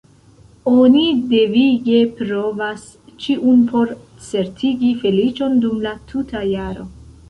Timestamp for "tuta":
6.13-6.49